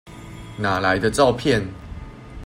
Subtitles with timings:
[0.57, 1.61] 哪來的照片？